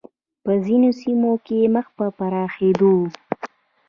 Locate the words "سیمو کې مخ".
1.01-1.87